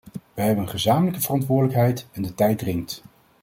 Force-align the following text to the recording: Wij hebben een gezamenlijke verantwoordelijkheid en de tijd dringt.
Wij 0.33 0.45
hebben 0.45 0.63
een 0.63 0.69
gezamenlijke 0.69 1.21
verantwoordelijkheid 1.21 2.07
en 2.11 2.21
de 2.21 2.35
tijd 2.35 2.57
dringt. 2.57 3.03